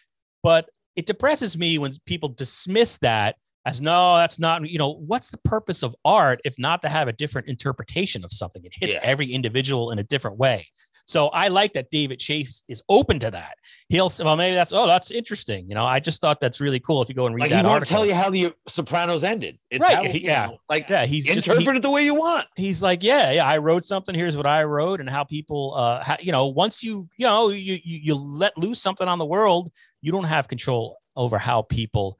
[0.42, 5.30] but it depresses me when people dismiss that as no, that's not, you know, what's
[5.30, 8.64] the purpose of art if not to have a different interpretation of something?
[8.64, 9.02] It hits Yeah.
[9.02, 10.66] every individual in a different way.
[11.08, 13.54] So I like that David Chase is open to that.
[13.88, 15.66] He'll say, well, maybe that's, oh, that's interesting.
[15.66, 17.56] You know, I just thought that's really cool if you go and read Like he
[17.56, 17.96] that won't article.
[17.96, 19.58] tell you how the Sopranos ended.
[19.70, 20.46] It's Right, how, he- you yeah.
[20.48, 22.46] know, like yeah, he's just, he- it the way you want.
[22.56, 24.14] he's like, yeah, yeah, I wrote something.
[24.14, 27.48] Here's what I wrote, and how people, uh, how, you know, once you, you know,
[27.48, 29.70] you, you you let loose something on the world,
[30.02, 32.18] you don't have control over how people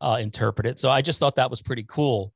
[0.00, 0.80] uh, interpret it.
[0.80, 2.32] So I just thought that was pretty cool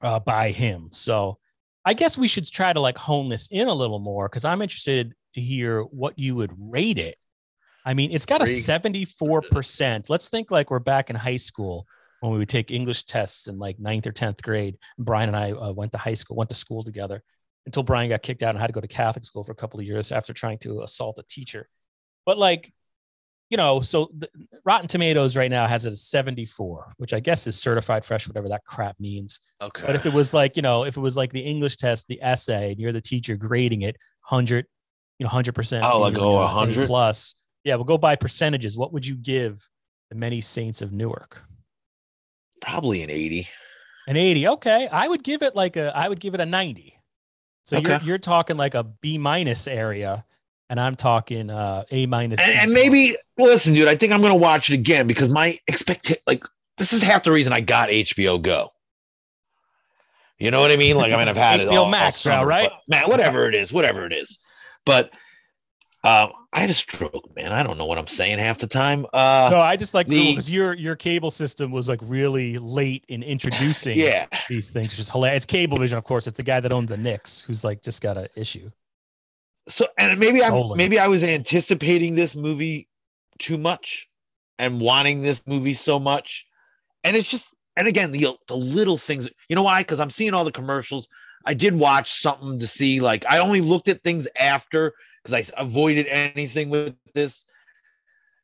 [0.00, 0.88] uh, by him.
[0.92, 1.36] So
[1.84, 4.62] I guess we should try to like hone this in a little more because I'm
[4.62, 7.16] interested to hear what you would rate it.
[7.84, 10.08] I mean, it's got a 74%.
[10.08, 11.86] Let's think like we're back in high school
[12.20, 14.76] when we would take English tests in like ninth or 10th grade.
[14.96, 17.22] Brian and I uh, went to high school, went to school together
[17.66, 19.80] until Brian got kicked out and had to go to Catholic school for a couple
[19.80, 21.68] of years after trying to assault a teacher.
[22.24, 22.72] But like,
[23.52, 24.28] you know, so the,
[24.64, 28.48] Rotten Tomatoes right now has it as 74, which I guess is certified fresh, whatever
[28.48, 29.38] that crap means.
[29.60, 29.84] Okay.
[29.84, 32.18] But if it was like, you know, if it was like the English test, the
[32.22, 33.96] essay, and you're the teacher grading it,
[34.28, 34.66] 100,
[35.18, 35.82] you know, 100%.
[35.82, 36.86] Oh, like, oh, uh, A 100?
[36.86, 37.34] plus.
[37.62, 38.76] Yeah, we'll go by percentages.
[38.76, 39.62] What would you give
[40.08, 41.42] the many saints of Newark?
[42.62, 43.48] probably an 80.
[44.06, 44.48] An 80.
[44.48, 44.88] Okay.
[44.88, 46.96] I would give it like a I would give it a 90.
[47.64, 50.24] So you're you're talking like a B minus area,
[50.72, 52.40] and I'm talking uh A minus.
[52.40, 56.16] And, and maybe listen, dude, I think I'm gonna watch it again because my expect
[56.26, 56.44] like
[56.78, 58.72] this is half the reason I got HBO Go.
[60.38, 60.96] You know what I mean?
[60.96, 62.70] Like I mean, I've had it HBO all, all Max now, summer, right?
[62.88, 64.38] man, whatever it is, whatever it is.
[64.86, 65.10] But
[66.04, 67.52] um, I had a stroke, man.
[67.52, 69.04] I don't know what I'm saying half the time.
[69.12, 73.22] Uh, no, I just like because your your cable system was like really late in
[73.22, 75.44] introducing yeah, these things, which is hilarious.
[75.44, 76.26] It's Cablevision, of course.
[76.26, 78.70] It's the guy that owned the Knicks, who's like just got an issue.
[79.68, 80.76] So and maybe I'm Nolan.
[80.76, 82.88] maybe I was anticipating this movie
[83.38, 84.08] too much
[84.58, 86.46] and wanting this movie so much,
[87.04, 89.28] and it's just and again the the little things.
[89.48, 89.82] You know why?
[89.82, 91.08] Because I'm seeing all the commercials.
[91.44, 93.00] I did watch something to see.
[93.00, 97.44] Like I only looked at things after because I avoided anything with this.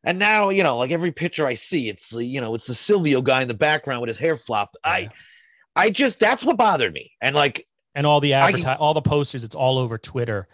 [0.04, 3.20] And now you know, like every picture I see, it's you know, it's the Silvio
[3.22, 4.76] guy in the background with his hair flopped.
[4.84, 5.08] I, Yeah.
[5.76, 7.12] I just that's what bothered me.
[7.20, 9.44] And like and all the I advertise, all the posters.
[9.44, 10.48] It's all over Twitter,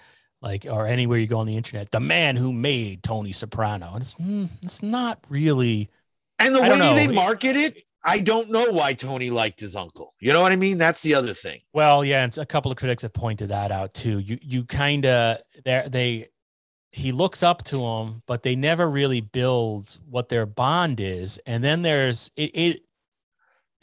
[0.45, 1.91] like or anywhere you go on the internet.
[1.91, 5.89] The man who made Tony Soprano, and it's mm, it's not really.
[6.39, 6.95] And the way know.
[6.95, 10.13] they market it, I don't know why Tony liked his uncle.
[10.21, 10.77] You know what I mean?
[10.77, 11.61] That's the other thing.
[11.73, 14.19] Well, yeah, and a couple of critics have pointed that out too.
[14.19, 16.29] You you kind of they they
[16.93, 21.41] he looks up to him, but they never really build what their bond is.
[21.47, 22.51] And then there's it.
[22.55, 22.81] it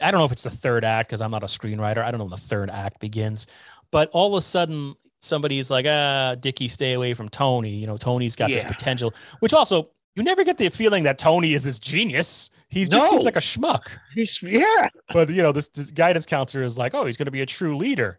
[0.00, 1.98] I don't know if it's the third act because I'm not a screenwriter.
[1.98, 3.46] I don't know when the third act begins,
[3.92, 7.70] but all of a sudden somebody's like, ah, Dickie, stay away from Tony.
[7.70, 11.54] You know, Tony's got this potential, which also you never get the feeling that Tony
[11.54, 12.50] is this genius.
[12.68, 14.88] He just seems like a schmuck He's, yeah.
[15.12, 17.46] but you know this, this guidance counselor is like oh he's going to be a
[17.46, 18.18] true leader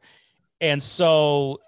[0.62, 1.60] and so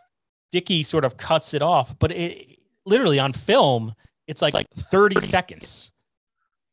[0.52, 3.96] Dickie sort of cuts it off but it literally on film
[4.28, 5.92] it's like like 30 seconds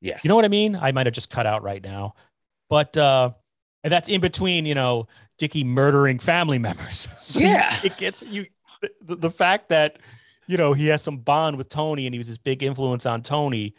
[0.03, 0.23] Yes.
[0.23, 2.13] you know what i mean i might have just cut out right now
[2.69, 3.31] but uh
[3.83, 5.07] and that's in between you know
[5.43, 7.09] Dickie murdering family members.
[7.19, 7.81] So Yeah.
[7.83, 8.47] it gets you
[9.01, 9.99] the, the fact that
[10.47, 13.23] you know he has some bond with tony and he was this big influence on
[13.23, 13.75] tony.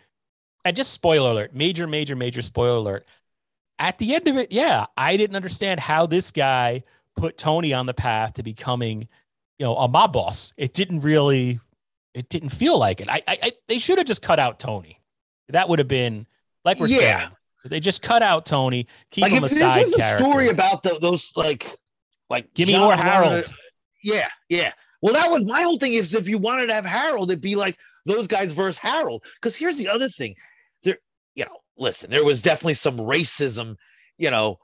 [0.66, 3.06] And just spoiler alert major major major spoiler alert.
[3.80, 6.84] At the end of it yeah i didn't understand how this guy
[7.16, 9.08] put tony on the path to becoming
[9.58, 10.52] you know a mob boss.
[10.58, 11.62] It didn't really
[12.14, 13.08] it didn't feel like it.
[13.10, 15.00] I i, I they should have just cut out tony.
[15.48, 16.28] That would have been
[16.66, 17.00] like we're Yeah.
[17.20, 17.32] saying
[17.66, 20.84] they just cut out tony keep like him a side was a character story about
[20.84, 21.76] the, those like
[22.30, 23.54] like give me John more harold to-
[24.04, 24.74] yeah, yeah.
[25.02, 25.94] Well, that was my whole thing.
[25.94, 29.24] Is if you wanted to have Harold, it'd be like those guys versus Harold.
[29.36, 30.36] Because here's the other thing.
[30.84, 30.98] There,
[31.36, 33.78] you know, listen, there was definitely some racism,
[34.18, 34.60] you know,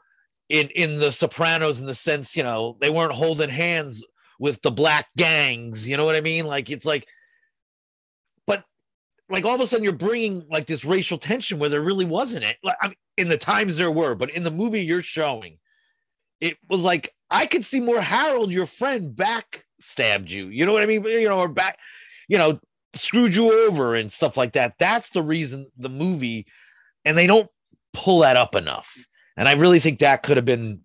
[0.50, 4.04] in in the Sopranos in the sense, you know, they weren't holding hands
[4.40, 5.88] with the black gangs.
[5.88, 6.46] You know what I mean?
[6.46, 7.08] Like it's like,
[9.30, 12.46] like all of a sudden you're bringing like this racial tension where there really wasn't
[12.46, 12.58] it.
[12.64, 15.58] Like I mean, in the times there were, but in the movie you're showing,
[16.42, 20.48] it was like I could see more Harold, your friend, back stabbed you.
[20.48, 21.04] You know what I mean?
[21.04, 21.78] You know, or back,
[22.28, 22.60] you know,
[22.94, 24.76] screwed you over and stuff like that.
[24.80, 26.48] That's the reason the movie,
[27.06, 27.50] and they don't
[27.94, 28.92] pull that up enough.
[29.38, 30.82] And I really think that could have been,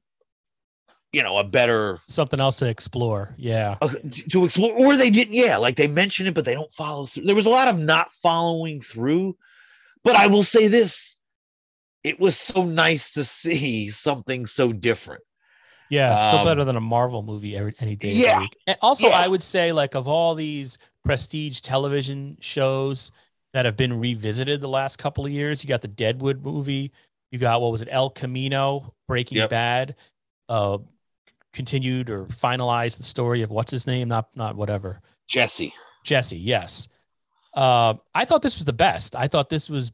[1.14, 3.88] you know, a better something else to explore yeah uh,
[4.30, 5.34] to explore, or they didn't.
[5.34, 7.24] Yeah, like they mention it, but they don't follow through.
[7.24, 9.36] There was a lot of not following through.
[10.04, 11.16] But I will say this:
[12.02, 15.22] it was so nice to see something so different.
[15.90, 18.10] Yeah, still Um, better than a Marvel movie every any day.
[18.10, 18.56] of the yeah, week.
[18.66, 19.18] And also, yeah.
[19.18, 23.12] I would say like of all these prestige television shows
[23.52, 26.92] that have been revisited the last couple of years, you got the Deadwood movie.
[27.30, 29.50] You got what was it, El Camino, Breaking Yep.
[29.50, 29.96] Bad,
[30.48, 30.78] uh,
[31.54, 35.72] continued or finalized the story of what's his name, not not whatever Jesse.
[36.04, 36.36] Jesse.
[36.36, 36.88] Yes,
[37.54, 39.16] uh, I thought this was the best.
[39.16, 39.90] I thought this was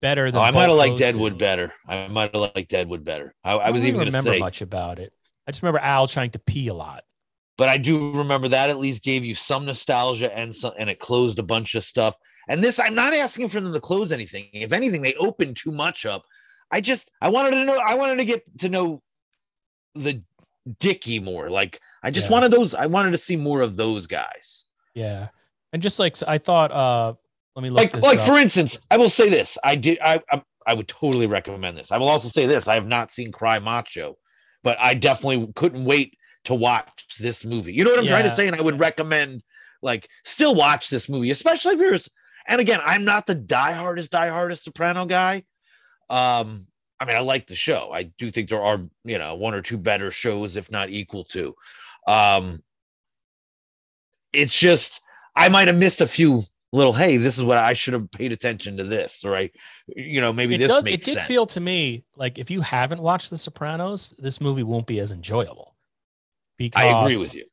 [0.00, 0.40] better than.
[0.40, 1.38] Oh, I might have liked Deadwood two.
[1.38, 1.72] better.
[1.86, 3.34] I might have liked Deadwood better.
[3.44, 5.12] I, I don't was even remember say, much about it.
[5.46, 7.04] I just remember Al trying to pee a lot.
[7.56, 10.98] but I do remember that at least gave you some nostalgia and some, and it
[10.98, 12.16] closed a bunch of stuff.
[12.48, 14.48] And this, I'm not asking for them to close anything.
[14.52, 16.24] If anything, they opened too much up.
[16.70, 19.02] I just, I wanted to know, I wanted to get to know
[19.94, 20.22] the
[20.78, 21.50] Dickie more.
[21.50, 22.32] Like, I just Yeah.
[22.34, 24.64] wanted those, I wanted to see more of those guys.
[24.94, 25.28] Yeah,
[25.72, 26.70] and just like I thought.
[26.70, 27.14] uh
[27.56, 28.26] Let me look like this like up.
[28.26, 31.90] for instance i will say this i did i I, I would totally recommend this
[31.92, 34.16] i will also say this i have not seen cry macho
[34.62, 38.30] but i definitely couldn't wait to watch this movie you know what i'm trying to
[38.30, 39.42] say and i would recommend
[39.82, 42.08] like still watch this movie especially if there's
[42.48, 45.42] and again i'm not the diehardest diehardest soprano guy
[46.08, 46.66] um
[47.02, 49.60] i mean i like the show i do think there are you know one or
[49.62, 51.54] two better shows if not equal to
[52.06, 52.62] um
[54.32, 55.00] it's just
[55.36, 58.32] i might have missed a few little hey this is what i should have paid
[58.32, 59.50] attention to this or i
[59.88, 60.84] you know maybe it this does.
[60.84, 61.28] makes It did sense.
[61.28, 65.12] feel to me like if you haven't watched The Sopranos, this movie won't be as
[65.12, 65.74] enjoyable.
[66.56, 67.44] Because i agree with you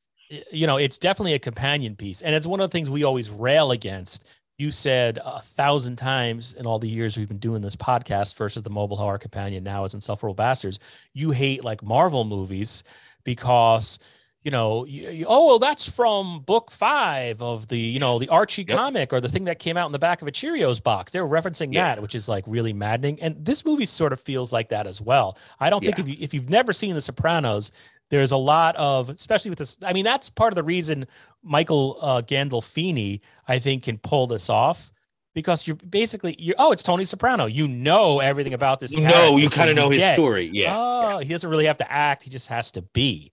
[0.52, 3.30] You know, it's definitely a companion piece, and it's one of the things we always
[3.32, 4.26] rail against.
[4.60, 8.62] You said a thousand times in all the years we've been doing this podcast versus
[8.62, 10.80] the mobile horror companion now as Insufferable Bastards.
[11.14, 12.84] You hate like Marvel movies
[13.24, 14.00] because
[14.44, 18.28] you know, you, you- oh well, that's from book five of the you know the
[18.28, 18.78] Archie Yep.
[18.78, 21.14] comic or the thing that came out in the back of a Cheerios box.
[21.14, 21.96] They were referencing Yeah.
[21.96, 23.22] that, which is like really maddening.
[23.22, 25.38] And this movie sort of feels like that as well.
[25.60, 27.72] I don't think if you if you've never seen The Sopranos,
[28.10, 29.78] there's a lot of especially with this.
[29.86, 31.06] I mean, that's part of the reason
[31.44, 34.92] Michael uh, Gandolfini I think can pull this off.
[35.36, 39.38] Because you're basically you're oh it's Tony Soprano you know everything about this you know
[39.38, 42.24] you kind of know his get- story yeah Oh, he doesn't really have to act.
[42.24, 43.32] He just has to be.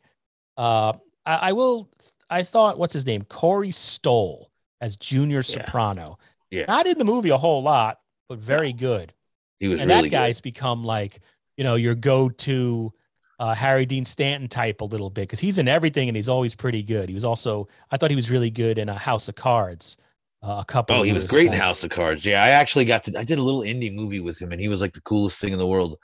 [0.56, 0.92] Uh,
[1.24, 1.88] I, I will.
[2.30, 3.22] I thought, what's his name?
[3.22, 6.18] Corey Stoll as Junior Soprano.
[6.50, 6.66] Yeah.
[6.68, 9.12] Not in the movie a whole lot, but very good.
[9.58, 10.16] he was And really that good.
[10.16, 11.20] guy's become like,
[11.56, 12.92] you know, your go-to
[13.38, 16.55] uh, Harry Dean Stanton type a little bit because he's in everything and he's always
[16.55, 17.09] pretty good.
[17.09, 19.96] He was also, I thought he was really good in a House of Cards.
[20.42, 20.96] Uh, a couple.
[20.96, 21.53] Oh, of he was great in.
[21.53, 22.25] House of Cards.
[22.25, 23.18] Yeah, I actually got to.
[23.18, 25.53] I did a little indie movie with him, and he was like the coolest thing
[25.53, 25.99] in the world.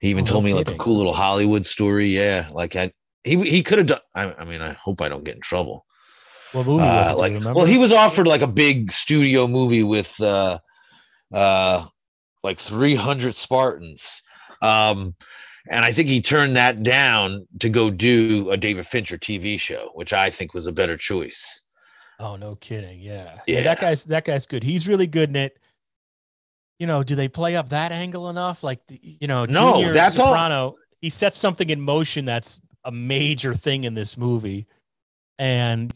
[0.00, 2.06] He even Oh, no told me like a cool little Hollywood story.
[2.06, 2.92] Yeah, like I
[3.24, 4.00] he he could have done.
[4.14, 5.84] I, I mean, I hope I don't get in trouble.
[6.52, 7.18] What movie was Uh, it?
[7.18, 10.58] Like, well, he was offered like a big studio movie with uh,
[11.32, 11.86] uh,
[12.42, 14.22] like 300 Spartans.
[14.62, 15.14] Um,
[15.70, 19.90] and I think he turned that down to go do a David Fincher TV show,
[19.94, 21.62] which I think was a better choice.
[22.20, 23.00] Oh, no kidding.
[23.00, 23.38] Yeah.
[23.46, 23.58] yeah.
[23.58, 23.62] Yeah.
[23.64, 24.62] That guy's that guy's good.
[24.62, 25.58] He's really good in it.
[26.78, 28.62] You know, do they play up that angle enough?
[28.62, 32.90] Like, you know, No, Junior that's all- Soprano, he sets something in motion that's a
[32.92, 34.66] major thing in this movie.
[35.38, 35.92] And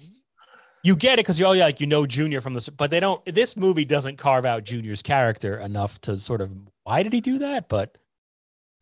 [0.84, 3.00] you get it because you oh yeah, like you know Junior from this, but they
[3.00, 6.52] don't this movie doesn't carve out Junior's character enough to sort of
[6.84, 7.68] why did he do that?
[7.68, 7.96] But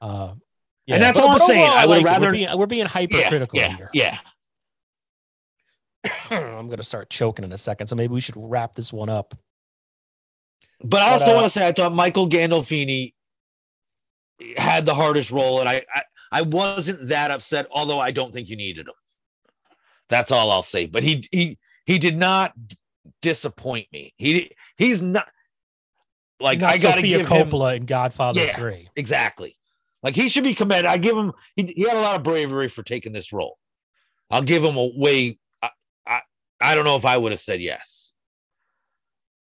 [0.00, 0.34] uh
[0.88, 1.68] And that's all I'm saying.
[1.68, 3.90] I would rather- we're being, we're being hypercritical yeah, here.
[3.92, 4.18] yeah.
[6.30, 9.34] I'm gonna start choking in a second, so maybe we should wrap this one up.
[10.82, 13.14] But I also uh, want to say I thought Michael Gandolfini
[14.56, 18.48] had the hardest role, and I, I I wasn't that upset, although I don't think
[18.48, 18.94] you needed him.
[20.08, 20.86] That's all I'll say.
[20.86, 22.52] But he he he did not
[23.22, 24.12] disappoint me.
[24.16, 25.28] He he's not
[26.40, 28.56] like He's not I got to give him Coppola in Godfather Yeah.
[28.56, 28.88] Three.
[28.96, 29.56] exactly.
[30.02, 30.86] Like he should be commended.
[30.86, 33.58] I give him he, he had a lot of bravery for taking this role.
[34.30, 35.38] I'll give him a way.
[35.62, 35.70] I
[36.06, 36.20] I,
[36.60, 38.12] I don't know if I would have said yes.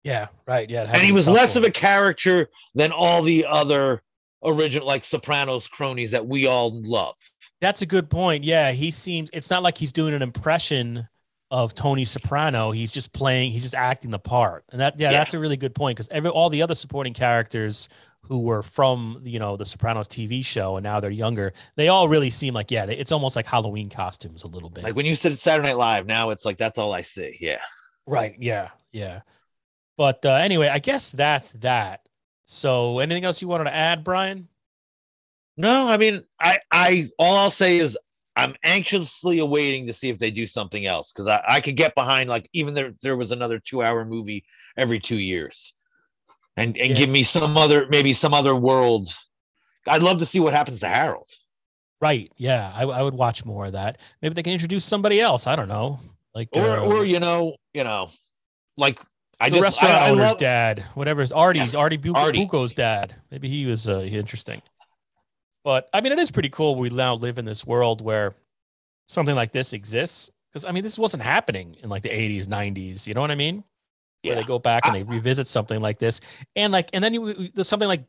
[0.03, 0.71] Yeah, right.
[0.71, 4.03] Yeah, and he was less of a character than all the other
[4.45, 7.17] original like sopranos cronies that we all love
[7.61, 8.45] That's a good point.
[8.45, 9.31] Yeah, he seems.
[9.33, 11.09] It's not like he's doing an impression
[11.51, 12.71] of Tony Soprano.
[12.71, 13.51] He's just playing.
[13.53, 14.65] He's just acting the part.
[14.71, 15.19] And that, yeah, Yeah.
[15.19, 17.89] that's a really good point because every all the other supporting characters
[18.29, 22.09] who were from you know the Sopranos TV show and now they're younger, they all
[22.09, 24.85] really seem like yeah, they, it's almost like Halloween costumes a little bit.
[24.85, 27.59] like when you said saturday night live now it's like that's all i see yeah
[28.07, 28.37] Right.
[28.39, 28.69] Yeah.
[28.93, 29.23] Yeah.
[29.97, 32.07] But uh, anyway, I guess that's that.
[32.45, 34.47] So, anything else you wanted to add, Brian?
[35.57, 37.97] no i mean i i all i'll say is
[38.37, 41.95] i'm anxiously awaiting to see if they do something else because I, I could get
[41.95, 44.45] behind like even there there was another two hour movie
[44.77, 45.73] every two years
[46.57, 46.97] and and Yeah.
[46.97, 49.09] give me some other maybe some other world
[49.89, 51.29] I'd love to see what happens to Harold.
[52.01, 52.31] Right.
[52.37, 52.73] Yeah.
[52.75, 53.99] I, I would watch more of that.
[54.21, 55.47] Maybe they can introduce somebody else.
[55.47, 56.01] I don't know.
[56.35, 58.11] Like Or uh, or you know, you know,
[58.77, 59.01] like
[59.41, 62.39] I the just restaurant I, I owner's love- dad, whatever is Artie's, Artie Bu- Artie.
[62.45, 63.15] Bucco's dad.
[63.31, 64.61] Maybe he was uh, interesting.
[65.65, 66.77] But I mean, it is pretty cool.
[66.77, 68.35] We now live in this world where
[69.09, 70.31] something like this exists.
[70.53, 73.07] Because I mean, this wasn't happening in like the 80s, 90s.
[73.07, 73.63] You know what I mean?
[74.27, 74.41] Where Yeah.
[74.43, 76.21] they go back and they revisit something like this,
[76.55, 78.05] and like, and then you, there's something like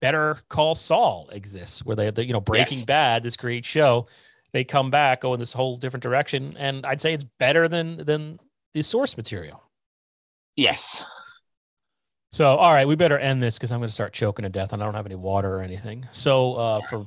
[0.00, 2.86] Better Call Saul exists, where they, the, you know, Breaking Yes.
[2.86, 4.06] Bad, this great show,
[4.52, 8.04] they come back, go in this whole different direction, and I'd say it's better than
[8.04, 8.38] than
[8.74, 9.62] the source material.
[10.56, 11.04] Yes.
[12.30, 14.72] So, all right, we better end this because I'm going to start choking to death
[14.74, 16.06] and I don't have any water or anything.
[16.10, 17.06] So, uh, for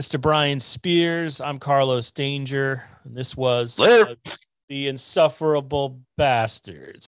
[0.00, 0.18] Mr.
[0.20, 2.84] Brian Spears, I'm Carlos Danger.
[3.04, 4.14] And this was uh,
[4.70, 7.04] The Insufferable Bastards.